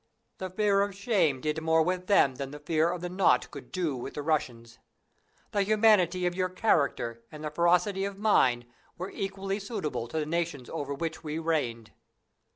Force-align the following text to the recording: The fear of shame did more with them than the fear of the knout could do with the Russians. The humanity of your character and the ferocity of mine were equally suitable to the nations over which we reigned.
The 0.39 0.49
fear 0.49 0.81
of 0.81 0.95
shame 0.95 1.41
did 1.41 1.61
more 1.61 1.83
with 1.83 2.07
them 2.07 2.33
than 2.33 2.49
the 2.49 2.57
fear 2.57 2.89
of 2.91 3.01
the 3.01 3.07
knout 3.09 3.51
could 3.51 3.71
do 3.71 3.95
with 3.95 4.15
the 4.15 4.23
Russians. 4.23 4.79
The 5.51 5.61
humanity 5.61 6.25
of 6.25 6.33
your 6.33 6.49
character 6.49 7.23
and 7.31 7.43
the 7.43 7.51
ferocity 7.51 8.03
of 8.03 8.17
mine 8.17 8.65
were 8.97 9.11
equally 9.11 9.59
suitable 9.59 10.07
to 10.07 10.17
the 10.17 10.25
nations 10.25 10.71
over 10.71 10.95
which 10.95 11.23
we 11.23 11.37
reigned. 11.37 11.91